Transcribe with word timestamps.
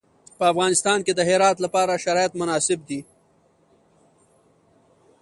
په 0.37 0.43
افغانستان 0.51 0.99
کې 1.05 1.13
د 1.15 1.21
هرات 1.29 1.57
لپاره 1.65 2.01
شرایط 2.05 2.33
مناسب 2.41 2.79
دي. 2.89 2.99